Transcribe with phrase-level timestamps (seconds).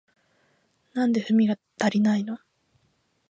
[0.93, 2.39] なんで文が足りないの？